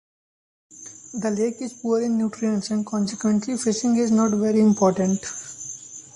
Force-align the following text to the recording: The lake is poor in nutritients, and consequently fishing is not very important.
The 1.13 1.29
lake 1.29 1.61
is 1.61 1.73
poor 1.73 2.01
in 2.01 2.17
nutritients, 2.17 2.71
and 2.71 2.83
consequently 2.83 3.55
fishing 3.55 3.97
is 3.97 4.09
not 4.09 4.31
very 4.35 4.59
important. 4.59 5.23